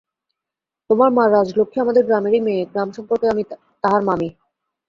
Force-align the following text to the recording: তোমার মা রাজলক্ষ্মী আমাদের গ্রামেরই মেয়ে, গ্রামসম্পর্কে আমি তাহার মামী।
তোমার 0.89 1.09
মা 1.11 1.23
রাজলক্ষ্মী 1.27 1.77
আমাদের 1.81 2.03
গ্রামেরই 2.05 2.41
মেয়ে, 2.47 2.63
গ্রামসম্পর্কে 2.71 3.25
আমি 3.33 3.43
তাহার 3.83 4.01
মামী। 4.09 4.29